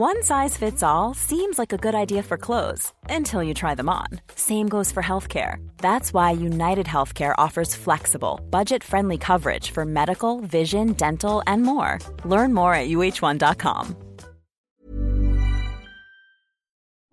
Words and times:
One 0.00 0.22
size 0.22 0.56
fits 0.56 0.84
all 0.84 1.12
seems 1.12 1.58
like 1.58 1.72
a 1.72 1.76
good 1.76 1.96
idea 1.96 2.22
for 2.22 2.38
clothes 2.38 2.92
until 3.10 3.42
you 3.42 3.52
try 3.52 3.74
them 3.74 3.88
on. 3.88 4.06
Same 4.36 4.68
goes 4.68 4.92
for 4.92 5.02
healthcare. 5.02 5.56
That's 5.78 6.14
why 6.14 6.30
United 6.30 6.86
Healthcare 6.86 7.34
offers 7.36 7.74
flexible, 7.74 8.38
budget-friendly 8.48 9.18
coverage 9.18 9.72
for 9.72 9.84
medical, 9.84 10.40
vision, 10.42 10.92
dental, 10.92 11.42
and 11.48 11.64
more. 11.64 11.98
Learn 12.24 12.54
more 12.54 12.74
at 12.74 12.86
uhone.com. 12.90 13.96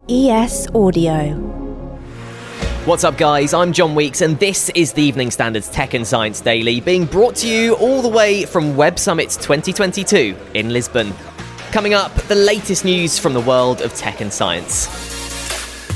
ES 0.07 0.67
Audio. 0.76 1.34
What's 2.85 3.04
up, 3.04 3.17
guys? 3.17 3.55
I'm 3.55 3.73
John 3.73 3.95
Weeks, 3.95 4.21
and 4.21 4.38
this 4.38 4.70
is 4.76 4.93
the 4.93 5.02
Evening 5.02 5.31
Standards 5.31 5.71
Tech 5.71 5.95
and 5.95 6.05
Science 6.05 6.40
Daily, 6.40 6.81
being 6.81 7.05
brought 7.05 7.35
to 7.38 7.48
you 7.48 7.73
all 7.77 8.04
the 8.04 8.09
way 8.09 8.45
from 8.45 8.77
Web 8.77 8.99
Summit 8.99 9.31
2022 9.41 10.38
in 10.54 10.70
Lisbon. 10.70 11.15
Coming 11.75 11.93
up, 11.93 12.13
the 12.29 12.35
latest 12.35 12.85
news 12.85 13.20
from 13.20 13.34
the 13.34 13.41
world 13.41 13.81
of 13.81 13.93
tech 13.95 14.21
and 14.21 14.31
science. 14.31 14.88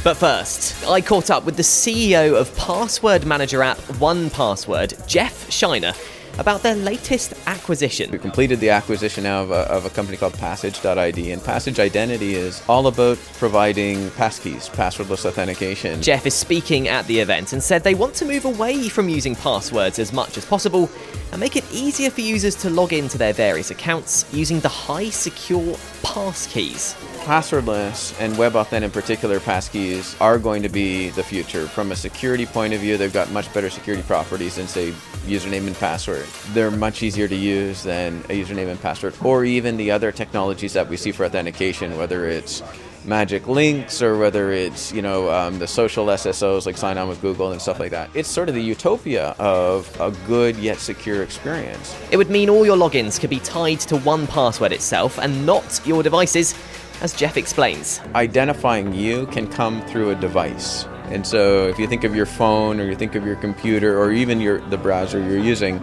But 0.03 0.15
first, 0.17 0.85
I 0.85 0.99
caught 0.99 1.29
up 1.29 1.45
with 1.45 1.55
the 1.55 1.63
CEO 1.63 2.35
of 2.35 2.53
password 2.57 3.25
manager 3.25 3.63
app 3.63 3.77
1Password, 3.77 5.07
Jeff 5.07 5.49
Shiner, 5.49 5.93
about 6.37 6.63
their 6.63 6.75
latest 6.75 7.33
acquisition. 7.47 8.11
We 8.11 8.19
completed 8.19 8.59
the 8.59 8.69
acquisition 8.69 9.23
now 9.23 9.43
of 9.43 9.51
a, 9.51 9.69
of 9.71 9.85
a 9.85 9.89
company 9.89 10.17
called 10.17 10.33
Passage.id, 10.35 11.31
and 11.31 11.43
Passage 11.43 11.79
Identity 11.79 12.35
is 12.35 12.61
all 12.69 12.87
about 12.87 13.17
providing 13.37 14.09
passkeys, 14.11 14.69
passwordless 14.69 15.25
authentication. 15.25 16.01
Jeff 16.01 16.25
is 16.25 16.33
speaking 16.33 16.87
at 16.87 17.05
the 17.07 17.19
event 17.19 17.53
and 17.53 17.61
said 17.63 17.83
they 17.83 17.95
want 17.95 18.13
to 18.15 18.25
move 18.25 18.45
away 18.45 18.89
from 18.89 19.09
using 19.09 19.35
passwords 19.35 19.99
as 19.99 20.13
much 20.13 20.37
as 20.37 20.45
possible 20.45 20.89
and 21.31 21.39
make 21.39 21.55
it 21.55 21.65
easier 21.71 22.09
for 22.09 22.21
users 22.21 22.55
to 22.55 22.69
log 22.69 22.93
into 22.93 23.17
their 23.17 23.33
various 23.33 23.71
accounts 23.71 24.25
using 24.33 24.59
the 24.59 24.69
high 24.69 25.09
secure 25.09 25.75
passkeys. 26.01 26.95
Passwordless 27.23 28.19
and 28.19 28.33
WebAuthn 28.35 28.81
in 28.81 28.89
particular 28.89 29.39
passkeys 29.39 30.19
are 30.21 30.39
going 30.39 30.63
to 30.63 30.69
be 30.69 31.09
the 31.09 31.23
future. 31.23 31.67
From 31.67 31.91
a 31.91 31.95
security 31.95 32.45
point 32.45 32.73
of 32.73 32.79
view, 32.79 32.97
they've 32.97 33.13
got 33.13 33.29
much 33.31 33.53
better 33.53 33.69
security 33.69 34.03
properties 34.03 34.55
than, 34.55 34.67
say, 34.67 34.91
username 35.27 35.67
and 35.67 35.75
password. 35.75 36.25
They're 36.53 36.71
much 36.71 37.03
easier 37.03 37.27
to 37.27 37.35
use 37.35 37.83
than 37.83 38.19
a 38.29 38.43
username 38.43 38.69
and 38.69 38.81
password, 38.81 39.15
or 39.23 39.45
even 39.45 39.77
the 39.77 39.91
other 39.91 40.11
technologies 40.11 40.73
that 40.73 40.87
we 40.87 40.97
see 40.97 41.11
for 41.11 41.25
authentication, 41.25 41.97
whether 41.97 42.27
it's 42.27 42.63
magic 43.05 43.47
links 43.47 44.01
or 44.01 44.17
whether 44.17 44.51
it's 44.51 44.91
you 44.91 45.01
know 45.01 45.29
um, 45.31 45.59
the 45.59 45.67
social 45.67 46.05
SSOs 46.07 46.65
like 46.65 46.77
sign 46.77 46.97
on 46.97 47.07
with 47.07 47.21
Google 47.21 47.51
and 47.51 47.61
stuff 47.61 47.79
like 47.79 47.91
that. 47.91 48.09
It's 48.13 48.29
sort 48.29 48.49
of 48.49 48.55
the 48.55 48.61
utopia 48.61 49.35
of 49.39 49.89
a 49.99 50.11
good 50.27 50.55
yet 50.57 50.79
secure 50.79 51.23
experience. 51.23 51.95
It 52.11 52.17
would 52.17 52.29
mean 52.29 52.49
all 52.49 52.65
your 52.65 52.77
logins 52.77 53.19
could 53.19 53.29
be 53.29 53.39
tied 53.39 53.79
to 53.81 53.97
one 53.97 54.27
password 54.27 54.71
itself 54.71 55.17
and 55.17 55.45
not 55.45 55.81
your 55.85 56.03
devices, 56.03 56.55
as 57.01 57.13
Jeff 57.13 57.37
explains. 57.37 58.01
Identifying 58.15 58.93
you 58.93 59.27
can 59.27 59.47
come 59.47 59.81
through 59.87 60.11
a 60.11 60.15
device. 60.15 60.85
And 61.05 61.25
so 61.25 61.67
if 61.67 61.79
you 61.79 61.87
think 61.87 62.03
of 62.03 62.15
your 62.15 62.27
phone 62.27 62.79
or 62.79 62.85
you 62.85 62.95
think 62.95 63.15
of 63.15 63.25
your 63.25 63.35
computer 63.37 63.99
or 63.99 64.11
even 64.11 64.39
your 64.39 64.59
the 64.69 64.77
browser 64.77 65.19
you're 65.19 65.39
using, 65.39 65.81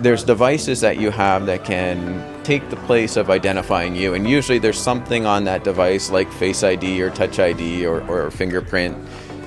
there's 0.00 0.22
devices 0.22 0.80
that 0.80 0.98
you 0.98 1.10
have 1.10 1.46
that 1.46 1.64
can 1.64 2.24
take 2.44 2.68
the 2.70 2.76
place 2.76 3.16
of 3.16 3.30
identifying 3.30 3.96
you. 3.96 4.14
And 4.14 4.28
usually 4.28 4.58
there's 4.58 4.80
something 4.80 5.26
on 5.26 5.44
that 5.44 5.64
device 5.64 6.10
like 6.10 6.30
Face 6.32 6.62
ID 6.62 7.02
or 7.02 7.10
Touch 7.10 7.38
ID 7.38 7.84
or, 7.84 8.02
or 8.08 8.30
fingerprint 8.30 8.96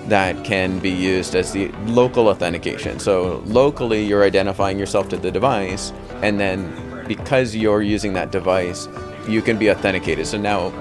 that 0.09 0.43
can 0.43 0.79
be 0.79 0.89
used 0.89 1.35
as 1.35 1.53
the 1.53 1.69
local 1.85 2.27
authentication. 2.27 2.99
So 2.99 3.41
locally 3.45 4.03
you're 4.03 4.23
identifying 4.23 4.77
yourself 4.77 5.07
to 5.09 5.17
the 5.17 5.31
device 5.31 5.93
and 6.21 6.39
then 6.39 7.05
because 7.07 7.55
you're 7.55 7.81
using 7.81 8.13
that 8.13 8.31
device, 8.31 8.87
you 9.27 9.41
can 9.41 9.57
be 9.57 9.71
authenticated. 9.71 10.27
So 10.27 10.37
now 10.37 10.73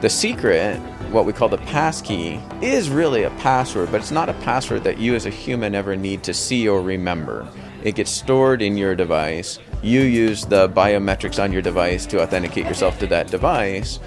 the 0.00 0.08
secret, 0.08 0.78
what 1.10 1.26
we 1.26 1.32
call 1.32 1.48
the 1.48 1.58
passkey, 1.58 2.40
is 2.62 2.88
really 2.88 3.24
a 3.24 3.30
password, 3.30 3.90
but 3.90 4.00
it's 4.00 4.10
not 4.10 4.28
a 4.28 4.34
password 4.34 4.84
that 4.84 4.98
you 4.98 5.14
as 5.14 5.26
a 5.26 5.30
human 5.30 5.74
ever 5.74 5.96
need 5.96 6.22
to 6.24 6.32
see 6.32 6.68
or 6.68 6.80
remember. 6.80 7.48
It 7.82 7.94
gets 7.94 8.10
stored 8.10 8.62
in 8.62 8.76
your 8.76 8.94
device. 8.94 9.58
You 9.82 10.00
use 10.00 10.44
the 10.44 10.68
biometrics 10.68 11.42
on 11.42 11.52
your 11.52 11.62
device 11.62 12.06
to 12.06 12.20
authenticate 12.22 12.66
yourself 12.66 12.98
to 12.98 13.06
that 13.08 13.28
device, 13.28 14.00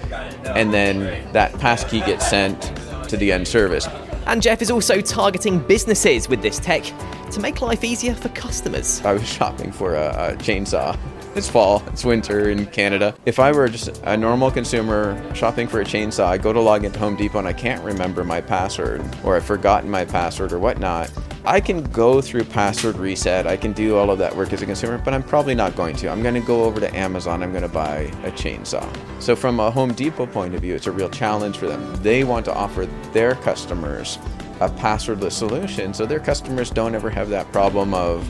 and 0.44 0.72
then 0.72 1.32
that 1.32 1.52
passkey 1.58 2.00
gets 2.00 2.28
sent 2.28 2.60
to 3.08 3.16
the 3.16 3.32
end 3.32 3.48
service. 3.48 3.88
And 4.26 4.42
Jeff 4.42 4.62
is 4.62 4.70
also 4.70 5.00
targeting 5.00 5.58
businesses 5.58 6.28
with 6.28 6.42
this 6.42 6.58
tech 6.58 6.84
to 7.32 7.40
make 7.40 7.60
life 7.62 7.82
easier 7.82 8.14
for 8.14 8.28
customers. 8.30 9.00
I 9.04 9.14
was 9.14 9.26
shopping 9.26 9.72
for 9.72 9.94
a, 9.94 10.32
a 10.32 10.36
chainsaw. 10.36 10.96
It's 11.34 11.48
fall, 11.48 11.82
it's 11.86 12.04
winter 12.04 12.50
in 12.50 12.66
Canada. 12.66 13.14
If 13.24 13.38
I 13.38 13.52
were 13.52 13.66
just 13.66 14.02
a 14.04 14.16
normal 14.18 14.50
consumer 14.50 15.18
shopping 15.34 15.66
for 15.66 15.80
a 15.80 15.84
chainsaw, 15.84 16.26
I 16.26 16.36
go 16.36 16.52
to 16.52 16.60
log 16.60 16.84
into 16.84 16.98
Home 16.98 17.16
Depot 17.16 17.38
and 17.38 17.48
I 17.48 17.54
can't 17.54 17.82
remember 17.82 18.22
my 18.22 18.42
password, 18.42 19.02
or 19.24 19.34
I've 19.36 19.44
forgotten 19.44 19.90
my 19.90 20.04
password 20.04 20.52
or 20.52 20.58
whatnot. 20.58 21.10
I 21.44 21.60
can 21.60 21.82
go 21.82 22.20
through 22.20 22.44
password 22.44 22.96
reset, 22.96 23.48
I 23.48 23.56
can 23.56 23.72
do 23.72 23.96
all 23.96 24.10
of 24.10 24.18
that 24.18 24.36
work 24.36 24.52
as 24.52 24.62
a 24.62 24.66
consumer, 24.66 24.98
but 25.04 25.12
I'm 25.12 25.24
probably 25.24 25.56
not 25.56 25.74
going 25.74 25.96
to. 25.96 26.08
I'm 26.08 26.22
going 26.22 26.34
to 26.34 26.40
go 26.40 26.62
over 26.62 26.78
to 26.78 26.96
Amazon, 26.96 27.42
I'm 27.42 27.50
going 27.50 27.62
to 27.62 27.68
buy 27.68 28.02
a 28.22 28.30
chainsaw. 28.30 28.88
So, 29.20 29.34
from 29.34 29.58
a 29.58 29.68
Home 29.68 29.92
Depot 29.92 30.26
point 30.26 30.54
of 30.54 30.60
view, 30.60 30.76
it's 30.76 30.86
a 30.86 30.92
real 30.92 31.10
challenge 31.10 31.56
for 31.56 31.66
them. 31.66 31.96
They 31.96 32.22
want 32.22 32.44
to 32.44 32.54
offer 32.54 32.86
their 33.12 33.34
customers 33.34 34.20
a 34.60 34.68
passwordless 34.68 35.32
solution 35.32 35.92
so 35.92 36.06
their 36.06 36.20
customers 36.20 36.70
don't 36.70 36.94
ever 36.94 37.10
have 37.10 37.28
that 37.30 37.50
problem 37.50 37.92
of 37.92 38.24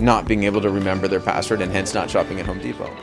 not 0.00 0.28
being 0.28 0.44
able 0.44 0.60
to 0.60 0.70
remember 0.70 1.08
their 1.08 1.18
password 1.18 1.60
and 1.60 1.72
hence 1.72 1.92
not 1.92 2.08
shopping 2.08 2.38
at 2.38 2.46
Home 2.46 2.60
Depot. 2.60 2.94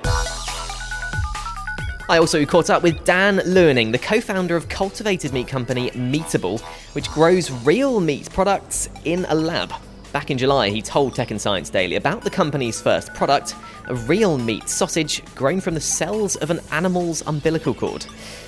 I 2.08 2.20
also 2.20 2.46
caught 2.46 2.70
up 2.70 2.84
with 2.84 3.04
Daan 3.04 3.42
Luining, 3.46 3.92
the 3.92 3.98
co 3.98 4.22
founder 4.22 4.56
of 4.56 4.70
cultivated 4.70 5.34
meat 5.34 5.48
company 5.48 5.90
Meatable, 5.90 6.62
which 6.96 7.12
grows 7.12 7.52
real 7.66 8.00
meat 8.00 8.30
products 8.32 8.88
in 9.04 9.26
a 9.28 9.36
lab. 9.36 9.74
Back 10.14 10.32
in 10.32 10.38
July, 10.38 10.70
he 10.70 10.82
told 10.82 11.14
Tech 11.14 11.30
and 11.30 11.42
Science 11.42 11.70
Daily 11.70 11.98
about 11.98 12.22
the 12.22 12.30
company's 12.30 12.82
first 12.82 13.14
product, 13.14 13.54
a 13.90 13.96
real 13.96 14.38
meat 14.38 14.70
sausage 14.70 15.22
grown 15.36 15.60
from 15.60 15.74
the 15.74 15.82
cells 15.82 16.38
of 16.38 16.52
an 16.52 16.62
animal's 16.72 17.22
umbilical 17.28 17.74
cord. 17.74 18.06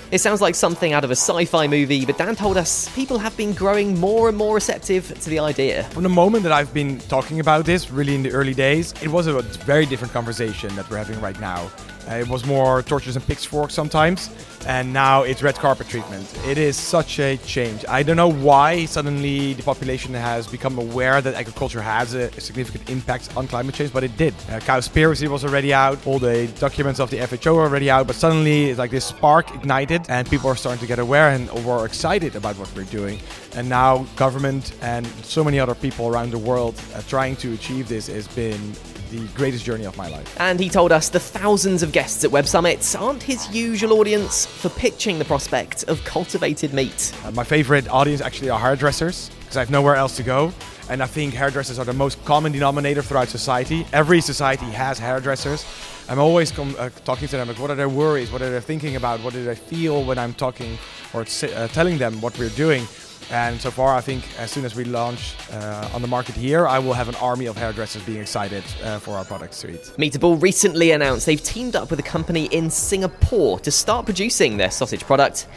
It 0.10 0.20
sounds 0.20 0.40
like 0.40 0.56
something 0.56 0.94
out 0.94 1.04
of 1.04 1.12
a 1.12 1.16
sci 1.18 1.44
fi 1.44 1.68
movie, 1.68 2.06
but 2.06 2.18
Daan 2.18 2.34
told 2.38 2.56
us 2.56 2.88
people 2.96 3.18
have 3.18 3.36
been 3.36 3.54
growing 3.54 4.00
more 4.00 4.30
and 4.30 4.38
more 4.38 4.56
receptive 4.56 5.08
to 5.20 5.30
the 5.30 5.40
idea. 5.40 5.84
From 5.86 6.04
the 6.04 6.10
moment 6.10 6.44
that 6.44 6.54
I've 6.54 6.74
been 6.74 7.00
talking 7.10 7.42
about 7.42 7.66
this, 7.66 7.92
really 7.92 8.16
in 8.16 8.24
the 8.24 8.32
early 8.32 8.54
days, 8.54 8.94
it 9.02 9.10
was 9.10 9.28
a 9.28 9.42
very 9.42 9.86
different 9.86 10.14
conversation 10.14 10.74
that 10.78 10.90
we're 10.90 10.98
having 10.98 11.20
right 11.20 11.38
now. 11.42 11.70
Uh, 12.10 12.16
it 12.16 12.28
was 12.30 12.46
more 12.46 12.82
torches 12.84 13.18
and 13.18 13.26
pitchforks 13.28 13.74
sometimes, 13.74 14.30
and 14.66 14.94
now 14.94 15.24
it's 15.24 15.44
red 15.44 15.56
carpet 15.56 15.90
treatment. 15.90 16.26
It 16.46 16.58
is 16.58 16.78
such 16.78 17.20
a 17.20 17.36
change. 17.38 17.84
I 17.90 18.02
don't 18.02 18.16
know 18.16 18.32
why 18.32 18.86
suddenly 18.86 19.54
the 19.54 19.64
population 19.64 20.14
has 20.14 20.48
become 20.48 20.78
aware 20.78 21.22
that 21.22 21.36
agriculture 21.36 21.82
has 21.82 22.14
a, 22.14 22.32
significant 22.40 22.90
impact 22.90 23.36
on 23.36 23.48
climate 23.48 23.76
change, 23.76 23.92
but 23.92 24.06
it 24.06 24.16
did. 24.16 24.34
Uh, 24.50 24.60
Cowspiracy 24.60 25.28
was 25.28 25.44
already 25.44 25.74
out, 25.74 26.06
all 26.08 26.18
the 26.20 26.48
documents 26.60 27.02
of 27.02 27.10
the 27.10 27.20
FAO 27.28 27.54
were 27.54 27.64
already 27.64 27.90
out, 27.90 28.08
but 28.08 28.16
suddenly 28.16 28.70
it's 28.70 28.80
like 28.80 28.92
this 28.92 29.06
spark 29.06 29.54
ignited, 29.54 29.97
and 30.10 30.30
people 30.30 30.50
are 30.50 30.56
starting 30.56 30.80
to 30.80 30.88
get 30.88 31.00
aware 31.00 31.30
and 31.30 31.50
were 31.66 31.86
excited 31.86 32.36
about 32.36 32.58
what 32.58 32.74
we're 32.76 32.84
doing. 32.84 33.20
And 33.56 33.68
now 33.68 34.06
government 34.16 34.74
and 34.82 35.06
so 35.24 35.44
many 35.44 35.60
other 35.60 35.76
people 35.76 36.08
around 36.08 36.32
the 36.32 36.38
world 36.38 36.76
trying 37.08 37.36
to 37.38 37.54
achieve 37.54 37.88
this 37.88 38.08
has 38.08 38.28
been 38.30 38.74
the 39.12 39.26
greatest 39.36 39.64
journey 39.64 39.86
of 39.86 39.96
my 39.98 40.08
life. 40.10 40.40
And 40.40 40.60
he 40.60 40.70
told 40.70 40.92
us 40.92 41.10
the 41.10 41.20
thousands 41.20 41.84
of 41.84 41.92
guests 41.92 42.24
at 42.24 42.32
Web 42.32 42.48
Summits 42.48 42.96
aren't 42.96 43.24
his 43.24 43.54
usual 43.56 43.94
audience 43.94 44.46
for 44.46 44.70
pitching 44.70 45.18
the 45.20 45.26
prospect 45.26 45.84
of 45.86 46.04
cultivated 46.04 46.74
meat. 46.74 47.14
Uh, 47.24 47.32
my 47.32 47.44
favorite 47.44 47.88
audience 47.90 48.22
actually 48.22 48.50
are 48.50 48.60
hairdressers 48.60 49.30
because 49.40 49.58
I 49.58 49.62
have 49.62 49.72
nowhere 49.72 49.96
else 49.96 50.18
to 50.18 50.24
go. 50.24 50.52
And 50.90 51.04
I 51.04 51.06
think 51.06 51.34
hairdressers 51.34 51.80
are 51.80 51.86
the 51.86 51.94
most 51.94 52.24
common 52.24 52.52
denominator 52.54 53.02
throughout 53.02 53.28
society. 53.28 53.86
Every 53.92 54.22
society 54.22 54.66
has 54.68 54.98
hairdressers. 54.98 55.66
I'm 56.08 56.20
always 56.20 56.52
com- 56.52 56.76
uh, 56.80 56.90
talking 57.04 57.28
to 57.28 57.36
them 57.36 57.50
like, 57.50 57.60
what 57.60 57.70
are 57.70 57.76
their 57.76 57.90
worries? 57.90 58.32
What 58.32 58.42
are 58.42 58.50
they 58.50 58.62
thinking 58.62 58.96
about? 58.96 59.20
What 59.22 59.34
do 59.34 59.44
they 59.44 59.56
feel 59.56 60.06
when 60.06 60.18
I'm 60.18 60.34
talking 60.34 60.78
or 61.14 61.22
uh, 61.22 61.68
telling 61.68 61.98
them 61.98 62.22
what 62.22 62.40
we're 62.40 62.50
doing? 62.50 62.88
And 63.30 63.60
so 63.60 63.72
far, 63.72 63.94
I 63.94 64.00
think 64.00 64.24
as 64.40 64.52
soon 64.52 64.64
as 64.64 64.74
we 64.76 64.86
launch 64.86 65.36
uh, 65.52 65.90
on 65.94 66.02
the 66.02 66.08
market 66.08 66.36
here, 66.36 66.66
I 66.66 66.80
will 66.80 66.94
have 66.94 67.10
an 67.10 67.16
army 67.16 67.48
of 67.48 67.58
hairdressers 67.58 68.04
being 68.04 68.22
excited 68.22 68.64
uh, 68.84 69.00
for 69.00 69.18
our 69.18 69.26
product 69.26 69.54
suite. 69.54 69.82
Meatable 69.98 70.42
recently 70.42 70.92
announced 70.92 71.26
they've 71.26 71.44
teamed 71.44 71.76
up 71.76 71.90
with 71.90 72.00
a 72.00 72.04
company 72.04 72.46
in 72.46 72.70
Singapore 72.70 73.60
to 73.60 73.72
start 73.72 74.06
producing 74.06 74.56
their 74.56 74.72
sausage 74.72 75.04
product. 75.04 75.48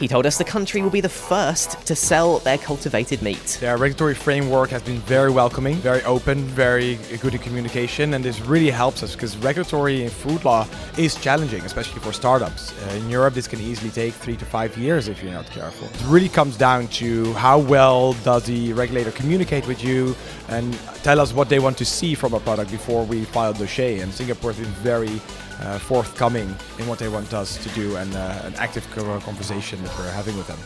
He 0.00 0.08
told 0.08 0.24
us 0.24 0.38
the 0.38 0.44
country 0.44 0.80
will 0.80 0.88
be 0.88 1.02
the 1.02 1.10
first 1.10 1.86
to 1.86 1.94
sell 1.94 2.38
their 2.38 2.56
cultivated 2.56 3.20
meat. 3.20 3.58
Their 3.60 3.76
regulatory 3.76 4.14
framework 4.14 4.70
has 4.70 4.82
been 4.82 4.96
very 5.00 5.30
welcoming, 5.30 5.76
very 5.76 6.02
open, 6.04 6.44
very 6.44 6.98
good 7.20 7.34
in 7.34 7.40
communication, 7.40 8.14
and 8.14 8.24
this 8.24 8.40
really 8.40 8.70
helps 8.70 9.02
us 9.02 9.14
because 9.14 9.36
regulatory 9.36 10.04
and 10.04 10.10
food 10.10 10.42
law 10.42 10.66
is 10.96 11.16
challenging, 11.16 11.60
especially 11.66 12.00
for 12.00 12.14
startups. 12.14 12.72
Uh, 12.72 12.92
in 12.92 13.10
Europe, 13.10 13.34
this 13.34 13.46
can 13.46 13.60
easily 13.60 13.90
take 13.90 14.14
three 14.14 14.38
to 14.38 14.46
five 14.46 14.74
years 14.78 15.06
if 15.06 15.22
you're 15.22 15.34
not 15.34 15.44
careful. 15.50 15.86
It 15.86 16.10
really 16.10 16.30
comes 16.30 16.56
down 16.56 16.88
to 17.00 17.34
how 17.34 17.58
well 17.58 18.14
does 18.24 18.44
the 18.44 18.72
regulator 18.72 19.10
communicate 19.10 19.68
with 19.68 19.84
you 19.84 20.16
and 20.48 20.72
tell 21.02 21.20
us 21.20 21.34
what 21.34 21.50
they 21.50 21.58
want 21.58 21.76
to 21.76 21.84
see 21.84 22.14
from 22.14 22.32
a 22.32 22.40
product 22.40 22.70
before 22.70 23.04
we 23.04 23.26
file 23.26 23.52
the 23.52 23.66
dossier. 23.66 24.00
And 24.00 24.10
Singapore 24.14 24.52
has 24.52 24.60
been 24.64 24.74
very 24.76 25.20
uh, 25.60 25.78
forthcoming 25.78 26.54
in 26.78 26.86
what 26.86 26.98
they 26.98 27.08
want 27.08 27.32
us 27.34 27.62
to 27.62 27.68
do 27.70 27.96
and 27.96 28.14
uh, 28.14 28.42
an 28.44 28.54
active 28.56 28.88
conversation 28.90 29.82
that 29.82 29.98
we're 29.98 30.10
having 30.10 30.36
with 30.36 30.46
them. 30.46 30.58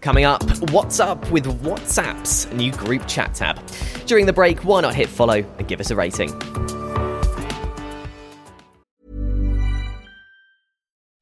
Coming 0.00 0.24
up, 0.24 0.42
what's 0.70 1.00
up 1.00 1.28
with 1.30 1.44
WhatsApp's 1.62 2.50
new 2.52 2.72
group 2.72 3.06
chat 3.08 3.34
tab? 3.34 3.60
During 4.06 4.26
the 4.26 4.32
break, 4.32 4.64
why 4.64 4.80
not 4.80 4.94
hit 4.94 5.08
follow 5.08 5.44
and 5.58 5.68
give 5.68 5.80
us 5.80 5.90
a 5.90 5.96
rating? 5.96 6.30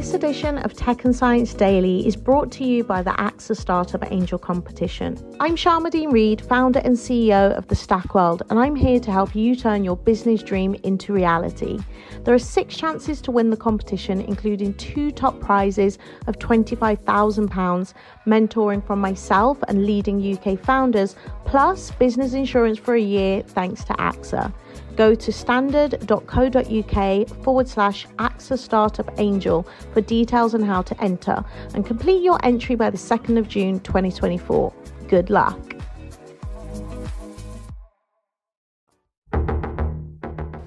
This 0.00 0.14
edition 0.14 0.56
of 0.58 0.72
Tech 0.72 1.04
and 1.04 1.14
Science 1.14 1.52
Daily 1.52 2.06
is 2.06 2.16
brought 2.16 2.50
to 2.52 2.64
you 2.64 2.84
by 2.84 3.02
the 3.02 3.10
AXA 3.10 3.56
Startup 3.56 4.02
Angel 4.10 4.38
Competition. 4.38 5.18
I'm 5.40 5.56
Sharmadean 5.56 6.12
Reed, 6.12 6.40
founder 6.40 6.78
and 6.78 6.96
CEO 6.96 7.56
of 7.58 7.66
the 7.66 7.74
Stack 7.74 8.14
World, 8.14 8.42
and 8.48 8.58
I'm 8.58 8.76
here 8.76 9.00
to 9.00 9.10
help 9.10 9.34
you 9.34 9.56
turn 9.56 9.84
your 9.84 9.96
business 9.96 10.42
dream 10.42 10.74
into 10.84 11.12
reality. 11.12 11.80
There 12.24 12.32
are 12.32 12.38
six 12.38 12.76
chances 12.76 13.20
to 13.22 13.30
win 13.30 13.50
the 13.50 13.56
competition, 13.56 14.20
including 14.20 14.74
two 14.74 15.10
top 15.10 15.38
prizes 15.40 15.98
of 16.28 16.38
£25,000, 16.38 17.92
mentoring 18.26 18.86
from 18.86 19.00
myself 19.00 19.58
and 19.68 19.84
leading 19.84 20.34
UK 20.34 20.58
founders, 20.58 21.16
plus 21.50 21.90
business 21.90 22.32
insurance 22.32 22.78
for 22.78 22.94
a 22.94 23.00
year 23.00 23.42
thanks 23.42 23.82
to 23.82 23.92
AXA. 23.94 24.54
Go 24.94 25.16
to 25.16 25.32
standard.co.uk 25.32 27.28
forward 27.42 27.66
slash 27.66 28.06
AXA 28.20 28.56
Startup 28.56 29.10
Angel 29.18 29.66
for 29.92 30.00
details 30.00 30.54
on 30.54 30.62
how 30.62 30.80
to 30.82 31.02
enter 31.02 31.44
and 31.74 31.84
complete 31.84 32.22
your 32.22 32.38
entry 32.44 32.76
by 32.76 32.88
the 32.88 32.96
2nd 32.96 33.36
of 33.36 33.48
June 33.48 33.80
2024. 33.80 34.72
Good 35.08 35.28
luck. 35.28 35.58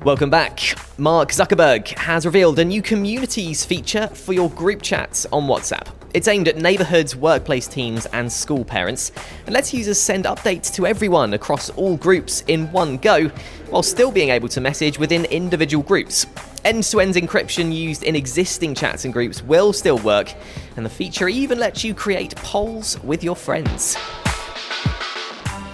Welcome 0.04 0.30
back. 0.30 0.60
Mark 0.98 1.30
Zuckerberg 1.30 1.88
has 1.98 2.26
revealed 2.26 2.60
a 2.60 2.66
new 2.66 2.82
communities 2.82 3.64
feature 3.64 4.08
for 4.08 4.34
your 4.34 4.50
group 4.50 4.82
chats 4.82 5.26
on 5.32 5.48
WhatsApp. 5.48 5.88
It's 6.14 6.28
aimed 6.28 6.48
at 6.48 6.58
neighborhoods, 6.58 7.16
workplace 7.16 7.68
teams, 7.68 8.06
and 8.08 8.32
school 8.32 8.64
parents, 8.64 9.12
and 9.48 9.54
lets 9.54 9.74
users 9.74 10.00
send 10.00 10.26
updates 10.26 10.72
to 10.76 10.86
everyone 10.86 11.34
across 11.34 11.72
all 11.72 11.98
groups 11.98 12.44
in 12.46 12.72
one 12.72 12.98
go, 12.98 13.30
while 13.72 13.82
still 13.82 14.12
being 14.12 14.30
able 14.30 14.48
to 14.50 14.62
message 14.62 15.00
within 15.00 15.26
individual 15.26 15.84
groups. 15.84 16.28
End 16.64 16.84
to 16.84 17.00
end 17.00 17.16
encryption 17.16 17.74
used 17.74 18.04
in 18.04 18.16
existing 18.16 18.76
chats 18.76 19.06
and 19.06 19.14
groups 19.14 19.42
will 19.42 19.74
still 19.74 19.98
work, 20.00 20.32
and 20.78 20.86
the 20.86 20.90
feature 20.90 21.28
even 21.28 21.58
lets 21.58 21.84
you 21.84 21.96
create 21.96 22.36
polls 22.36 23.02
with 23.02 23.24
your 23.24 23.36
friends. 23.36 23.98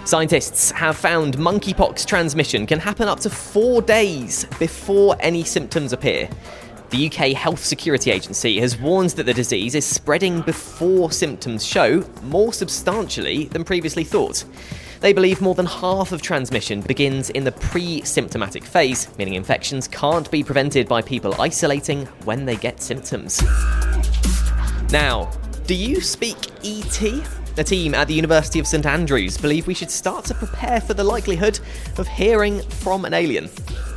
Scientists 0.05 0.71
have 0.71 0.95
found 0.95 1.37
monkeypox 1.37 2.05
transmission 2.05 2.65
can 2.65 2.79
happen 2.79 3.09
up 3.09 3.19
to 3.19 3.29
four 3.29 3.81
days 3.81 4.45
before 4.57 5.17
any 5.19 5.43
symptoms 5.43 5.91
appear. 5.91 6.29
The 6.89 7.05
UK 7.05 7.37
Health 7.37 7.63
Security 7.63 8.09
Agency 8.09 8.59
has 8.61 8.79
warned 8.79 9.11
that 9.11 9.27
the 9.27 9.33
disease 9.33 9.75
is 9.75 9.85
spreading 9.85 10.41
before 10.41 11.11
symptoms 11.11 11.63
show 11.63 12.03
more 12.23 12.51
substantially 12.51 13.45
than 13.45 13.63
previously 13.63 14.03
thought. 14.03 14.43
They 14.99 15.13
believe 15.13 15.39
more 15.39 15.53
than 15.53 15.67
half 15.67 16.11
of 16.11 16.23
transmission 16.23 16.81
begins 16.81 17.29
in 17.29 17.43
the 17.43 17.51
pre 17.51 18.01
symptomatic 18.01 18.63
phase, 18.63 19.07
meaning 19.19 19.35
infections 19.35 19.87
can't 19.87 20.29
be 20.31 20.43
prevented 20.43 20.87
by 20.87 21.03
people 21.03 21.39
isolating 21.39 22.07
when 22.25 22.45
they 22.45 22.55
get 22.55 22.81
symptoms. 22.81 23.43
Now, 24.91 25.29
do 25.67 25.75
you 25.75 26.01
speak 26.01 26.37
ET? 26.65 27.01
A 27.57 27.63
team 27.63 27.93
at 27.93 28.07
the 28.07 28.15
University 28.15 28.59
of 28.59 28.65
St 28.65 28.87
Andrews 28.87 29.37
believe 29.37 29.67
we 29.67 29.75
should 29.75 29.91
start 29.91 30.25
to 30.25 30.33
prepare 30.33 30.81
for 30.81 30.95
the 30.95 31.03
likelihood 31.03 31.59
of 31.99 32.07
hearing 32.07 32.61
from 32.61 33.05
an 33.05 33.13
alien. 33.13 33.47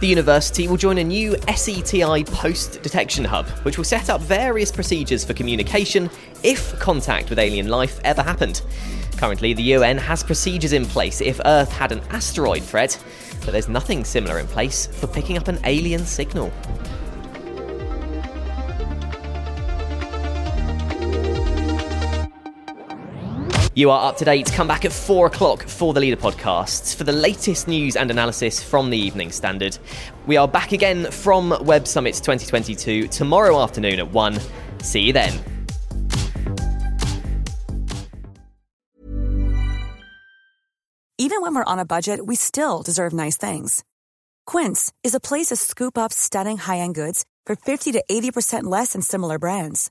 The 0.02 0.08
university 0.08 0.66
will 0.66 0.76
join 0.76 0.98
a 0.98 1.04
new 1.04 1.36
SETI 1.46 2.24
post 2.24 2.82
detection 2.82 3.24
hub, 3.24 3.46
which 3.62 3.76
will 3.76 3.84
set 3.84 4.10
up 4.10 4.20
various 4.20 4.72
procedures 4.72 5.24
for 5.24 5.32
communication 5.32 6.10
if 6.42 6.76
contact 6.80 7.30
with 7.30 7.38
alien 7.38 7.68
life 7.68 8.00
ever 8.02 8.20
happened. 8.20 8.62
Currently, 9.16 9.54
the 9.54 9.62
UN 9.62 9.98
has 9.98 10.24
procedures 10.24 10.72
in 10.72 10.86
place 10.86 11.20
if 11.20 11.40
Earth 11.44 11.70
had 11.70 11.92
an 11.92 12.00
asteroid 12.10 12.64
threat, 12.64 13.00
but 13.44 13.52
there's 13.52 13.68
nothing 13.68 14.04
similar 14.04 14.40
in 14.40 14.48
place 14.48 14.88
for 14.88 15.06
picking 15.06 15.38
up 15.38 15.46
an 15.46 15.60
alien 15.62 16.04
signal. 16.04 16.52
You 23.74 23.90
are 23.90 24.06
up 24.06 24.18
to 24.18 24.26
date. 24.26 24.52
Come 24.52 24.68
back 24.68 24.84
at 24.84 24.92
4 24.92 25.28
o'clock 25.28 25.62
for 25.62 25.94
the 25.94 26.00
Leader 26.00 26.16
Podcasts 26.16 26.94
for 26.94 27.04
the 27.04 27.12
latest 27.12 27.66
news 27.66 27.96
and 27.96 28.10
analysis 28.10 28.62
from 28.62 28.90
the 28.90 28.98
Evening 28.98 29.32
Standard. 29.32 29.78
We 30.26 30.36
are 30.36 30.46
back 30.46 30.72
again 30.72 31.10
from 31.10 31.56
Web 31.64 31.86
Summit 31.86 32.14
2022 32.16 33.08
tomorrow 33.08 33.58
afternoon 33.62 33.98
at 33.98 34.10
1. 34.10 34.38
See 34.82 35.00
you 35.00 35.14
then. 35.14 35.32
Even 41.16 41.40
when 41.40 41.54
we're 41.54 41.64
on 41.64 41.78
a 41.78 41.86
budget, 41.86 42.26
we 42.26 42.34
still 42.34 42.82
deserve 42.82 43.14
nice 43.14 43.38
things. 43.38 43.84
Quince 44.44 44.92
is 45.02 45.14
a 45.14 45.20
place 45.20 45.46
to 45.46 45.56
scoop 45.56 45.96
up 45.96 46.12
stunning 46.12 46.58
high 46.58 46.78
end 46.78 46.94
goods 46.94 47.24
for 47.46 47.56
50 47.56 47.92
to 47.92 48.04
80% 48.10 48.64
less 48.64 48.92
than 48.92 49.00
similar 49.00 49.38
brands. 49.38 49.90